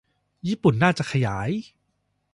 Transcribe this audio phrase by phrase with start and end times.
[0.47, 1.49] ญี่ปุ่น น่าจะขยาย